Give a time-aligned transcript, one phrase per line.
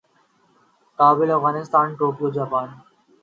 [0.99, 2.67] Kabul Afghanistan Tokyo Japan